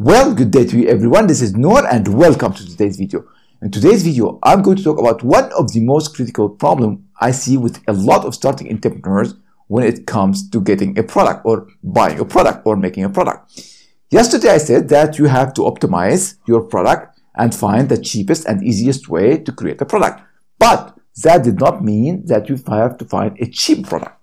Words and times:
Well, 0.00 0.32
good 0.32 0.52
day 0.52 0.64
to 0.64 0.78
you 0.78 0.86
everyone. 0.86 1.26
This 1.26 1.42
is 1.42 1.56
Nour 1.56 1.84
and 1.84 2.06
welcome 2.06 2.52
to 2.52 2.64
today's 2.64 2.96
video. 2.96 3.24
In 3.60 3.72
today's 3.72 4.04
video, 4.04 4.38
I'm 4.44 4.62
going 4.62 4.76
to 4.76 4.84
talk 4.84 4.96
about 4.96 5.24
one 5.24 5.50
of 5.54 5.72
the 5.72 5.80
most 5.80 6.14
critical 6.14 6.48
problem 6.48 7.08
I 7.20 7.32
see 7.32 7.56
with 7.56 7.82
a 7.88 7.92
lot 7.92 8.24
of 8.24 8.32
starting 8.32 8.70
entrepreneurs 8.70 9.34
when 9.66 9.82
it 9.82 10.06
comes 10.06 10.48
to 10.50 10.60
getting 10.60 10.96
a 10.96 11.02
product 11.02 11.44
or 11.44 11.66
buying 11.82 12.20
a 12.20 12.24
product 12.24 12.64
or 12.64 12.76
making 12.76 13.02
a 13.02 13.10
product. 13.10 13.60
Yesterday, 14.08 14.50
I 14.50 14.58
said 14.58 14.88
that 14.90 15.18
you 15.18 15.24
have 15.24 15.52
to 15.54 15.62
optimize 15.62 16.36
your 16.46 16.60
product 16.60 17.18
and 17.34 17.52
find 17.52 17.88
the 17.88 17.98
cheapest 17.98 18.46
and 18.46 18.62
easiest 18.62 19.08
way 19.08 19.38
to 19.38 19.50
create 19.50 19.80
a 19.80 19.84
product. 19.84 20.22
But 20.60 20.96
that 21.24 21.42
did 21.42 21.58
not 21.58 21.82
mean 21.82 22.24
that 22.26 22.48
you 22.48 22.56
have 22.68 22.98
to 22.98 23.04
find 23.04 23.36
a 23.40 23.50
cheap 23.50 23.88
product. 23.88 24.17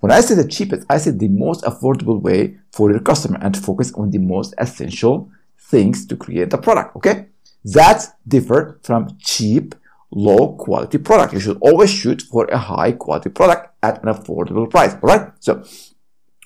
When 0.00 0.12
I 0.12 0.20
say 0.20 0.34
the 0.34 0.46
cheapest, 0.46 0.86
I 0.90 0.98
say 0.98 1.10
the 1.10 1.28
most 1.28 1.64
affordable 1.64 2.20
way 2.20 2.58
for 2.72 2.90
your 2.90 3.00
customer 3.00 3.38
and 3.40 3.56
focus 3.56 3.92
on 3.94 4.10
the 4.10 4.18
most 4.18 4.54
essential 4.58 5.30
things 5.58 6.06
to 6.06 6.16
create 6.16 6.50
the 6.50 6.58
product. 6.58 6.96
Okay? 6.96 7.26
That's 7.64 8.08
different 8.28 8.84
from 8.84 9.16
cheap, 9.18 9.74
low 10.10 10.54
quality 10.56 10.98
product. 10.98 11.32
You 11.32 11.40
should 11.40 11.58
always 11.60 11.90
shoot 11.90 12.22
for 12.22 12.44
a 12.46 12.58
high 12.58 12.92
quality 12.92 13.30
product 13.30 13.74
at 13.82 14.02
an 14.02 14.12
affordable 14.12 14.70
price. 14.70 14.94
All 14.94 15.08
right? 15.08 15.32
So, 15.40 15.64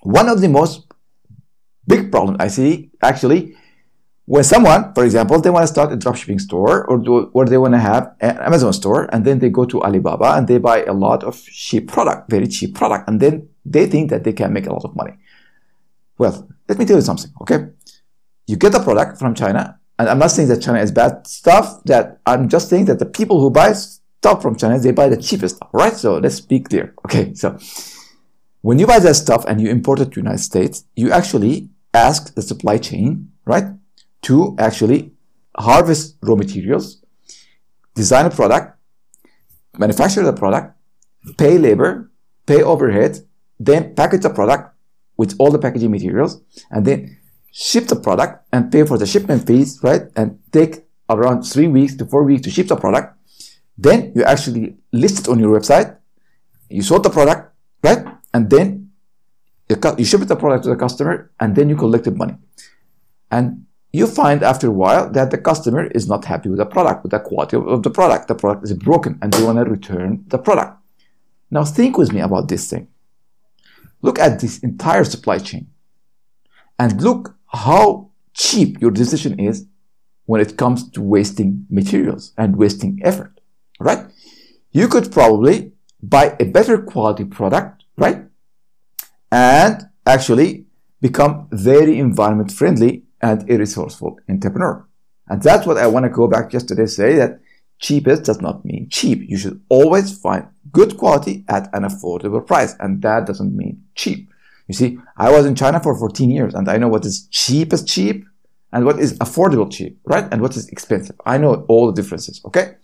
one 0.03 0.29
of 0.29 0.41
the 0.41 0.49
most 0.49 0.87
big 1.87 2.11
problems 2.11 2.39
I 2.41 2.49
see 2.49 2.91
actually 3.03 3.57
when 4.31 4.45
someone, 4.45 4.95
for 4.95 5.05
example, 5.05 5.41
they 5.41 5.51
want 5.51 5.65
to 5.65 5.67
start 5.67 5.93
a 5.93 5.97
dropshipping 5.97 6.41
store 6.41 6.87
or 6.89 6.99
do, 6.99 7.31
or 7.33 7.47
they 7.47 7.59
want 7.59 7.75
to 7.75 7.81
have 7.81 8.15
an 8.21 8.39
Amazon 8.39 8.73
store 8.73 9.09
and 9.13 9.25
then 9.25 9.41
they 9.41 9.49
go 9.49 9.65
to 9.65 9.83
Alibaba 9.83 10.37
and 10.37 10.47
they 10.47 10.59
buy 10.59 10.85
a 10.85 10.93
lot 10.93 11.25
of 11.25 11.43
cheap 11.43 11.89
product, 11.89 12.31
very 12.31 12.47
cheap 12.47 12.77
product, 12.77 13.09
and 13.09 13.19
then 13.19 13.49
they 13.65 13.87
think 13.87 14.11
that 14.11 14.25
they 14.25 14.33
can 14.33 14.53
make 14.53 14.67
a 14.67 14.73
lot 14.73 14.85
of 14.85 14.95
money. 14.97 15.15
Well, 16.19 16.49
let 16.69 16.79
me 16.79 16.85
tell 16.85 16.97
you 16.97 17.03
something, 17.03 17.31
okay? 17.43 17.69
You 18.47 18.57
get 18.57 18.75
a 18.75 18.83
product 18.83 19.19
from 19.19 19.35
China, 19.35 19.79
and 19.99 20.09
I'm 20.09 20.19
not 20.19 20.31
saying 20.31 20.49
that 20.49 20.63
China 20.63 20.81
is 20.81 20.93
bad 20.93 21.27
stuff, 21.27 21.83
that 21.85 22.21
I'm 22.27 22.49
just 22.49 22.69
saying 22.69 22.87
that 22.87 22.99
the 22.99 23.07
people 23.07 23.41
who 23.41 23.51
buy 23.51 23.73
stuff 23.73 24.43
from 24.43 24.57
China, 24.57 24.79
they 24.79 24.93
buy 24.93 25.09
the 25.09 25.17
cheapest 25.17 25.57
stuff, 25.57 25.71
right? 25.73 25.95
So 25.95 26.19
let's 26.19 26.41
be 26.41 26.61
clear. 26.61 26.95
Okay, 27.07 27.35
so 27.35 27.59
when 28.63 28.79
you 28.79 28.87
buy 28.87 28.99
that 28.99 29.15
stuff 29.15 29.45
and 29.47 29.61
you 29.61 29.71
import 29.71 30.01
it 30.01 30.07
to 30.07 30.11
the 30.11 30.21
United 30.21 30.43
States, 30.43 30.85
you 30.95 31.11
actually 31.11 31.71
ask 31.95 32.35
the 32.35 32.43
supply 32.43 32.79
chain, 32.79 33.33
right? 33.45 33.65
to 34.23 34.55
actually 34.59 35.13
harvest 35.57 36.17
raw 36.23 36.35
materials, 36.35 37.03
design 37.95 38.27
a 38.27 38.31
product, 38.31 38.79
manufacture 39.79 40.23
the 40.23 40.33
product, 40.33 40.77
pay 41.37 41.59
labor, 41.59 42.11
pay 42.47 42.63
overhead, 42.63 43.21
then 43.61 43.95
package 43.95 44.23
the 44.23 44.31
product 44.31 44.75
with 45.17 45.37
all 45.39 45.51
the 45.51 45.59
packaging 45.59 45.91
materials, 45.91 46.41
and 46.71 46.87
then 46.87 47.19
ship 47.53 47.87
the 47.87 47.97
product 47.97 48.47
and 48.53 48.73
pay 48.73 48.85
for 48.85 48.97
the 48.97 49.07
shipment 49.07 49.47
fees, 49.47 49.79
right? 49.83 50.03
And 50.17 50.39
take 50.51 50.87
around 51.11 51.43
three 51.43 51.69
weeks 51.69 51.95
to 51.97 52.07
four 52.07 52.25
weeks 52.25 52.43
to 52.43 52.51
ship 52.51 52.69
the 52.69 52.77
product. 52.77 53.17
Then 53.77 54.13
you 54.15 54.25
actually 54.25 54.77
list 54.93 55.21
it 55.21 55.29
on 55.29 55.39
your 55.39 55.59
website. 55.59 55.97
You 56.71 56.83
sold 56.83 57.03
the 57.03 57.11
product, 57.11 57.53
right? 57.83 58.07
And 58.33 58.49
then 58.49 58.93
you 59.69 60.05
ship 60.05 60.23
the 60.23 60.37
product 60.37 60.65
to 60.65 60.71
the 60.71 60.77
customer, 60.77 61.31
and 61.39 61.55
then 61.55 61.69
you 61.69 61.77
collected 61.77 62.17
money. 62.17 62.37
And 63.31 63.67
you 63.93 64.07
find 64.07 64.43
after 64.43 64.69
a 64.69 64.71
while 64.71 65.11
that 65.11 65.31
the 65.31 65.39
customer 65.39 65.87
is 65.89 66.09
not 66.09 66.25
happy 66.25 66.49
with 66.49 66.59
the 66.59 66.67
product, 66.67 67.03
with 67.03 67.11
the 67.11 67.19
quality 67.19 67.57
of 67.57 67.83
the 67.83 67.91
product. 67.91 68.29
The 68.29 68.37
product 68.37 68.65
is 68.65 68.73
broken 68.73 69.19
and 69.21 69.33
they 69.33 69.43
want 69.43 69.59
to 69.59 69.65
return 69.65 70.25
the 70.29 70.39
product. 70.39 70.79
Now 71.51 71.65
think 71.65 71.99
with 71.99 72.13
me 72.13 72.21
about 72.21 72.49
this 72.49 72.71
thing. 72.71 72.87
Look 74.03 74.19
at 74.19 74.41
this 74.41 74.59
entire 74.59 75.05
supply 75.05 75.39
chain 75.39 75.69
and 76.79 77.03
look 77.03 77.37
how 77.49 78.11
cheap 78.33 78.81
your 78.81 78.91
decision 78.91 79.39
is 79.39 79.67
when 80.27 80.41
it 80.41 80.57
comes 80.57 80.89
to 80.91 81.03
wasting 81.03 81.67
materials 81.69 82.33
and 82.39 82.57
wasting 82.57 83.01
effort, 83.03 83.41
right? 83.79 84.07
You 84.71 84.89
could 84.89 85.11
probably 85.11 85.73
buy 86.03 86.37
a 86.39 86.45
better 86.45 86.81
quality 86.81 87.25
product, 87.25 87.85
right? 87.97 88.25
And 89.31 89.89
actually 90.07 90.67
become 91.01 91.49
very 91.51 91.99
environment 91.99 92.53
friendly 92.53 93.05
and 93.21 93.49
a 93.51 93.59
resourceful 93.59 94.19
entrepreneur. 94.29 94.87
And 95.29 95.43
that's 95.43 95.67
what 95.67 95.79
I 95.79 95.87
want 95.87 96.05
to 96.05 96.11
go 96.11 96.27
back 96.27 96.53
yesterday 96.53 96.87
say 96.87 97.17
that 97.17 97.41
cheapest 97.81 98.25
does 98.25 98.41
not 98.41 98.65
mean 98.65 98.89
cheap. 98.91 99.29
You 99.29 99.37
should 99.37 99.61
always 99.69 100.17
find 100.17 100.47
good 100.71 100.97
quality 100.97 101.45
at 101.49 101.69
an 101.75 101.83
affordable 101.83 102.47
price. 102.47 102.77
And 102.79 103.03
that 103.03 103.27
doesn't 103.27 103.57
mean 103.57 103.83
cheap. 103.95 104.31
You 104.69 104.75
see, 104.75 104.99
I 105.17 105.31
was 105.31 105.47
in 105.47 105.57
China 105.57 105.81
for 105.81 105.97
14 105.97 106.31
years 106.31 106.55
and 106.55 106.69
I 106.69 106.77
know 106.77 106.89
what 106.89 107.05
is 107.05 107.27
cheapest 107.29 107.89
cheap 107.89 108.25
and 108.73 108.85
what 108.85 109.01
is 109.01 109.19
affordable 109.19 109.71
cheap, 109.71 109.99
right? 110.05 110.29
And 110.31 110.41
what 110.41 110.57
is 110.57 110.69
expensive. 110.69 111.17
I 111.27 111.39
know 111.39 111.65
all 111.69 111.87
the 111.91 112.01
differences, 112.01 112.41
okay? 112.45 112.77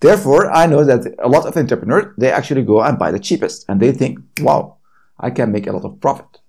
Therefore, 0.00 0.50
I 0.50 0.66
know 0.66 0.84
that 0.84 1.14
a 1.18 1.28
lot 1.28 1.46
of 1.46 1.56
entrepreneurs, 1.56 2.14
they 2.16 2.30
actually 2.30 2.62
go 2.62 2.82
and 2.82 2.98
buy 2.98 3.10
the 3.10 3.18
cheapest 3.18 3.66
and 3.68 3.80
they 3.80 3.92
think, 3.92 4.20
wow, 4.40 4.76
I 5.18 5.30
can 5.30 5.52
make 5.52 5.66
a 5.66 5.72
lot 5.72 5.84
of 5.84 6.00
profit. 6.00 6.40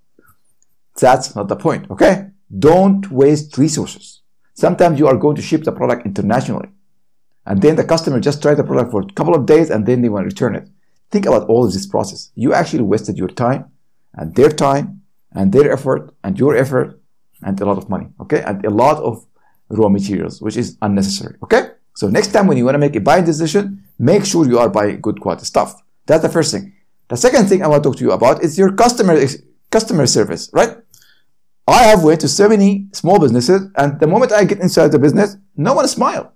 That's 0.99 1.35
not 1.35 1.49
the 1.49 1.55
point, 1.55 1.91
okay? 1.91 2.27
Don't 2.57 3.11
waste 3.11 3.57
resources. 3.57 4.21
Sometimes 4.53 4.97
you 4.97 5.07
are 5.07 5.17
going 5.17 5.35
to 5.35 5.41
ship 5.41 5.63
the 5.63 5.71
product 5.73 6.05
internationally. 6.05 6.69
And 7.45 7.61
then 7.61 7.75
the 7.75 7.83
customer 7.83 8.19
just 8.19 8.41
tried 8.41 8.55
the 8.55 8.63
product 8.63 8.91
for 8.91 9.01
a 9.01 9.13
couple 9.13 9.35
of 9.35 9.45
days 9.45 9.69
and 9.69 9.85
then 9.85 10.01
they 10.01 10.09
want 10.09 10.23
to 10.23 10.33
return 10.33 10.55
it. 10.55 10.67
Think 11.11 11.25
about 11.25 11.47
all 11.47 11.65
of 11.65 11.73
this 11.73 11.85
process. 11.85 12.31
You 12.35 12.53
actually 12.53 12.83
wasted 12.83 13.17
your 13.17 13.27
time 13.27 13.71
and 14.15 14.35
their 14.35 14.49
time 14.49 15.01
and 15.31 15.51
their 15.51 15.71
effort 15.71 16.13
and 16.23 16.39
your 16.39 16.55
effort 16.55 16.99
and 17.43 17.59
a 17.61 17.65
lot 17.65 17.77
of 17.77 17.89
money. 17.89 18.07
Okay. 18.21 18.41
And 18.41 18.65
a 18.65 18.69
lot 18.69 18.97
of 19.03 19.25
raw 19.69 19.89
materials, 19.89 20.41
which 20.41 20.57
is 20.57 20.77
unnecessary. 20.81 21.35
Okay. 21.43 21.69
So 21.95 22.07
next 22.07 22.33
time 22.33 22.47
when 22.47 22.57
you 22.57 22.65
want 22.65 22.75
to 22.75 22.79
make 22.79 22.95
a 22.95 22.99
buying 22.99 23.25
decision, 23.25 23.83
make 23.99 24.25
sure 24.25 24.47
you 24.47 24.59
are 24.59 24.69
buying 24.69 24.99
good 25.01 25.21
quality 25.21 25.45
stuff. 25.45 25.81
That's 26.07 26.23
the 26.23 26.29
first 26.29 26.51
thing. 26.51 26.73
The 27.07 27.17
second 27.17 27.47
thing 27.47 27.61
I 27.61 27.67
want 27.67 27.83
to 27.83 27.89
talk 27.89 27.97
to 27.99 28.03
you 28.03 28.11
about 28.11 28.43
is 28.43 28.57
your 28.57 28.73
customer 28.73 29.15
customer 29.69 30.07
service, 30.07 30.49
right? 30.53 30.77
I 31.67 31.83
have 31.83 32.03
went 32.03 32.21
to 32.21 32.27
so 32.27 32.47
many 32.47 32.87
small 32.93 33.19
businesses, 33.19 33.61
and 33.75 33.99
the 33.99 34.07
moment 34.07 34.31
I 34.31 34.43
get 34.43 34.59
inside 34.59 34.91
the 34.91 34.99
business, 34.99 35.37
no 35.55 35.73
one 35.73 35.87
smile. 35.87 36.34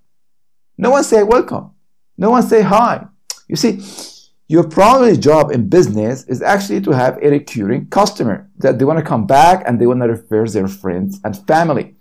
No 0.79 0.91
one 0.91 1.03
say 1.03 1.23
welcome. 1.23 1.71
No 2.17 2.29
one 2.29 2.41
say 2.41 2.61
hi. 2.61 3.05
You 3.49 3.57
see, 3.57 3.81
your 4.47 4.63
primary 4.63 5.17
job 5.17 5.51
in 5.51 5.67
business 5.67 6.23
is 6.27 6.41
actually 6.41 6.79
to 6.81 6.91
have 6.91 7.17
a 7.21 7.29
recurring 7.29 7.87
customer 7.87 8.49
that 8.59 8.79
they 8.79 8.85
want 8.85 8.97
to 8.97 9.03
come 9.03 9.27
back 9.27 9.61
and 9.65 9.77
they 9.77 9.85
want 9.85 9.99
to 9.99 10.07
refer 10.07 10.47
their 10.47 10.69
friends 10.69 11.19
and 11.25 11.35
family. 11.45 11.95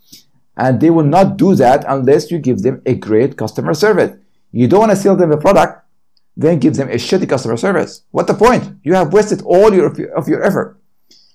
And 0.57 0.81
they 0.81 0.91
will 0.91 1.03
not 1.03 1.37
do 1.37 1.57
that 1.57 1.85
unless 1.89 2.31
you 2.31 2.39
give 2.39 2.63
them 2.63 2.81
a 2.87 2.95
great 2.95 3.37
customer 3.37 3.75
service. 3.75 4.17
You 4.53 4.69
don't 4.69 4.79
want 4.79 4.93
to 4.93 4.97
sell 4.97 5.17
them 5.17 5.33
a 5.33 5.37
product, 5.37 5.85
then 6.37 6.61
give 6.61 6.77
them 6.77 6.89
a 6.89 6.95
shitty 6.95 7.29
customer 7.29 7.57
service. 7.57 8.05
What 8.13 8.29
the 8.29 8.35
point? 8.35 8.79
You 8.85 8.95
have 8.95 9.13
wasted 9.13 9.43
all 9.43 9.75
your, 9.75 9.89
of 10.15 10.29
your 10.29 10.45
effort. 10.45 10.79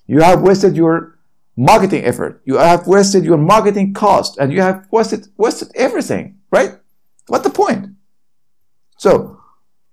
You 0.06 0.22
have 0.22 0.40
wasted 0.40 0.76
your 0.76 1.18
marketing 1.58 2.06
effort. 2.06 2.40
You 2.46 2.56
have 2.56 2.86
wasted 2.86 3.22
your 3.22 3.36
marketing 3.36 3.92
cost 3.92 4.38
and 4.38 4.50
you 4.50 4.62
have 4.62 4.88
wasted, 4.90 5.28
wasted 5.36 5.72
everything, 5.74 6.38
right? 6.50 6.78
What 7.26 7.42
the 7.42 7.50
point? 7.50 7.88
So 8.98 9.40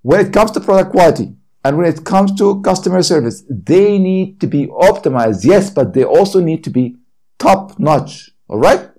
when 0.01 0.25
it 0.25 0.33
comes 0.33 0.51
to 0.51 0.59
product 0.59 0.91
quality 0.91 1.35
and 1.63 1.77
when 1.77 1.85
it 1.85 2.03
comes 2.03 2.35
to 2.35 2.61
customer 2.61 3.03
service, 3.03 3.43
they 3.49 3.97
need 3.97 4.39
to 4.41 4.47
be 4.47 4.67
optimized. 4.67 5.45
Yes, 5.45 5.69
but 5.69 5.93
they 5.93 6.03
also 6.03 6.39
need 6.39 6.63
to 6.63 6.69
be 6.69 6.97
top 7.37 7.79
notch. 7.79 8.31
All 8.47 8.57
right. 8.57 8.89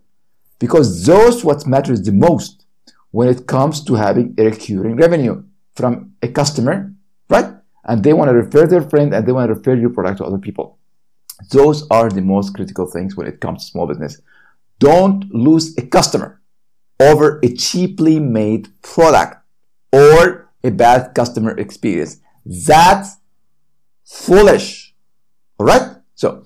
Because 0.59 1.05
those 1.05 1.45
what 1.45 1.67
matters 1.67 2.03
the 2.03 2.13
most 2.13 2.65
when 3.11 3.29
it 3.29 3.47
comes 3.47 3.83
to 3.85 3.95
having 3.95 4.35
a 4.39 4.45
recurring 4.45 4.97
revenue 4.97 5.43
from 5.75 6.13
a 6.23 6.29
customer, 6.29 6.93
right? 7.29 7.53
And 7.85 8.05
they 8.05 8.13
want 8.13 8.29
to 8.29 8.35
refer 8.35 8.67
their 8.67 8.83
friend 8.83 9.13
and 9.13 9.27
they 9.27 9.33
want 9.33 9.49
to 9.49 9.55
refer 9.55 9.75
your 9.75 9.91
product 9.91 10.19
to 10.19 10.25
other 10.25 10.39
people. 10.39 10.79
Those 11.51 11.87
are 11.91 12.09
the 12.09 12.23
most 12.23 12.55
critical 12.55 12.87
things 12.87 13.17
when 13.17 13.27
it 13.27 13.41
comes 13.41 13.65
to 13.65 13.71
small 13.71 13.87
business. 13.87 14.21
Don't 14.79 15.33
lose 15.35 15.77
a 15.79 15.87
customer 15.87 16.41
over 17.11 17.41
a 17.43 17.49
cheaply 17.49 18.21
made 18.21 18.69
product 18.83 19.37
or 19.93 20.51
a 20.65 20.71
bad 20.71 21.15
customer 21.15 21.57
experience. 21.59 22.21
That's 22.45 23.17
foolish. 24.05 24.95
All 25.59 25.67
right. 25.67 25.97
So 26.15 26.45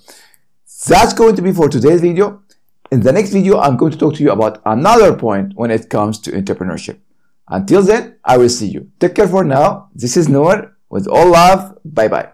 that's 0.86 1.12
going 1.12 1.36
to 1.36 1.42
be 1.42 1.52
for 1.52 1.68
today's 1.68 2.00
video. 2.00 2.42
In 2.90 3.00
the 3.00 3.12
next 3.12 3.30
video, 3.30 3.58
I'm 3.58 3.76
going 3.76 3.92
to 3.92 3.98
talk 3.98 4.14
to 4.14 4.22
you 4.22 4.30
about 4.30 4.62
another 4.64 5.14
point 5.14 5.52
when 5.56 5.70
it 5.70 5.90
comes 5.90 6.18
to 6.20 6.30
entrepreneurship. 6.32 6.98
Until 7.48 7.82
then, 7.82 8.16
I 8.24 8.38
will 8.38 8.48
see 8.48 8.68
you. 8.68 8.90
Take 9.00 9.14
care 9.14 9.28
for 9.28 9.44
now. 9.44 9.90
This 9.94 10.16
is 10.16 10.28
Nour 10.28 10.76
with 10.88 11.06
all 11.06 11.30
love. 11.30 11.78
Bye 11.84 12.08
bye. 12.08 12.24